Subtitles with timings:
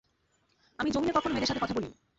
[0.79, 1.95] আমি জমিনে কখনো মেয়েদের সাথে কথা বলিনি।